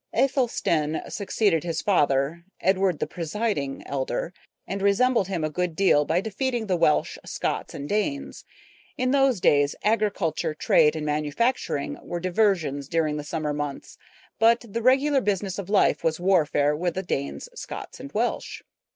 Athelstan 0.17 0.99
succeeded 1.09 1.63
his 1.63 1.83
father, 1.83 2.43
Edward 2.59 2.97
the 2.97 3.05
Presiding 3.05 3.83
Elder, 3.85 4.33
and 4.65 4.81
resembled 4.81 5.27
him 5.27 5.43
a 5.43 5.49
good 5.51 5.75
deal 5.75 6.05
by 6.05 6.19
defeating 6.19 6.65
the 6.65 6.75
Welsh, 6.75 7.19
Scots, 7.23 7.75
and 7.75 7.87
Danes. 7.87 8.43
In 8.97 9.11
those 9.11 9.39
days 9.39 9.75
agriculture, 9.83 10.55
trade, 10.55 10.95
and 10.95 11.05
manufacturing 11.05 11.99
were 12.01 12.19
diversions 12.19 12.87
during 12.87 13.17
the 13.17 13.23
summer 13.23 13.53
months; 13.53 13.99
but 14.39 14.65
the 14.67 14.81
regular 14.81 15.21
business 15.21 15.59
of 15.59 15.69
life 15.69 16.03
was 16.03 16.19
warfare 16.19 16.75
with 16.75 16.95
the 16.95 17.03
Danes, 17.03 17.47
Scots, 17.53 17.99
and 17.99 18.11
Welsh. 18.11 18.63